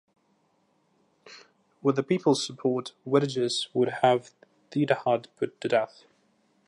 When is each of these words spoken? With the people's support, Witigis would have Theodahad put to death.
With 1.83 1.95
the 1.95 2.01
people's 2.01 2.43
support, 2.43 2.93
Witigis 3.05 3.67
would 3.75 3.89
have 4.01 4.31
Theodahad 4.71 5.27
put 5.37 5.61
to 5.61 5.67
death. 5.67 6.05